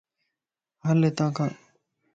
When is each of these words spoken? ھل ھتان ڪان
ھل 0.85 0.99
ھتان 1.07 1.29
ڪان 1.37 1.51